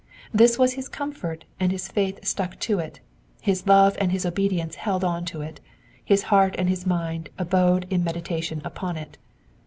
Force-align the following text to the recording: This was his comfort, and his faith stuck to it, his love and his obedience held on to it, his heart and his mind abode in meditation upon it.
This 0.33 0.57
was 0.57 0.73
his 0.73 0.89
comfort, 0.89 1.45
and 1.59 1.71
his 1.71 1.87
faith 1.87 2.25
stuck 2.25 2.57
to 2.61 2.79
it, 2.79 3.01
his 3.39 3.67
love 3.67 3.95
and 4.01 4.11
his 4.11 4.25
obedience 4.25 4.73
held 4.77 5.03
on 5.03 5.25
to 5.25 5.41
it, 5.41 5.59
his 6.03 6.23
heart 6.33 6.55
and 6.57 6.67
his 6.67 6.87
mind 6.87 7.29
abode 7.37 7.85
in 7.91 8.03
meditation 8.03 8.63
upon 8.65 8.97
it. 8.97 9.19